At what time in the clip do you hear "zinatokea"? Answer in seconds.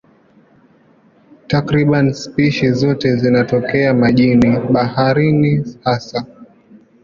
3.15-3.93